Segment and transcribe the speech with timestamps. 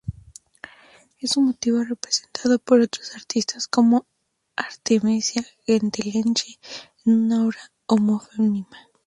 [1.19, 4.07] Es un motivo representado por otros artistas como
[4.55, 6.57] Artemisia Gentileschi
[7.05, 8.67] en una obra homónima.